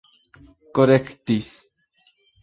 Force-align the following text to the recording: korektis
korektis 0.77 1.51